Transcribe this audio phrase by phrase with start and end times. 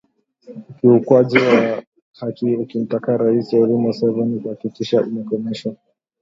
[0.69, 1.83] ukiukwaji wa
[2.19, 5.75] haki ukimtaka Rais Yoweri Museveni kuhakikisha inakomeshwa